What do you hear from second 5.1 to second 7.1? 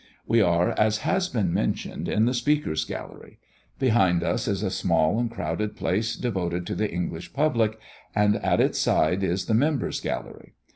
and crowded place devoted to the